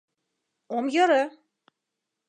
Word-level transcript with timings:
—Ом 0.75 0.85
йӧрӧ? 0.95 1.23